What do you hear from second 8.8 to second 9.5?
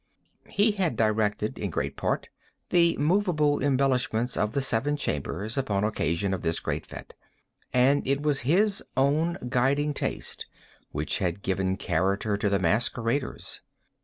own